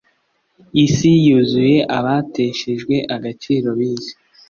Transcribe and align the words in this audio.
isi 0.85 1.11
yuzuye 1.25 1.77
abateshejwe 1.97 2.95
agaciro 3.15 3.69
bize 3.79 4.13